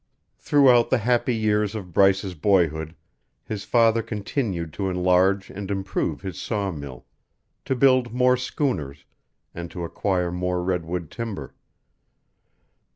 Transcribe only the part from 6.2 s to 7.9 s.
his sawmill, to